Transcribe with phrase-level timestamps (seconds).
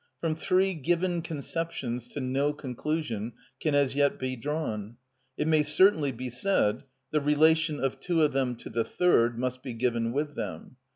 [0.19, 4.97] From three given conceptions no conclusion can as yet be drawn.
[5.37, 9.61] It may certainly be said: the relation of two of them to the third must
[9.61, 10.77] be given with them.